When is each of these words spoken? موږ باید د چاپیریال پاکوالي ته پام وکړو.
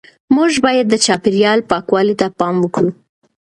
موږ 0.35 0.51
باید 0.65 0.85
د 0.89 0.95
چاپیریال 1.05 1.59
پاکوالي 1.69 2.15
ته 2.21 2.27
پام 2.39 2.55
وکړو. 2.61 2.91